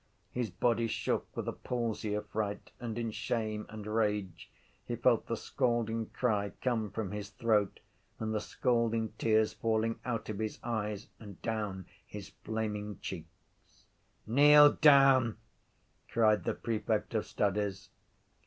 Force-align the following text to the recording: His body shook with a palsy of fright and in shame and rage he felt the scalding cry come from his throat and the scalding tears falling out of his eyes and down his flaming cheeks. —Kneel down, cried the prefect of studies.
His 0.31 0.49
body 0.49 0.87
shook 0.87 1.27
with 1.37 1.47
a 1.47 1.53
palsy 1.53 2.15
of 2.15 2.27
fright 2.29 2.71
and 2.79 2.97
in 2.97 3.11
shame 3.11 3.67
and 3.69 3.85
rage 3.85 4.49
he 4.83 4.95
felt 4.95 5.27
the 5.27 5.37
scalding 5.37 6.07
cry 6.07 6.53
come 6.59 6.89
from 6.89 7.11
his 7.11 7.29
throat 7.29 7.79
and 8.17 8.33
the 8.33 8.41
scalding 8.41 9.09
tears 9.19 9.53
falling 9.53 9.99
out 10.03 10.27
of 10.27 10.39
his 10.39 10.57
eyes 10.63 11.07
and 11.19 11.39
down 11.43 11.85
his 12.03 12.29
flaming 12.43 12.97
cheeks. 12.99 13.85
—Kneel 14.25 14.71
down, 14.73 15.37
cried 16.09 16.45
the 16.45 16.55
prefect 16.55 17.13
of 17.13 17.27
studies. 17.27 17.91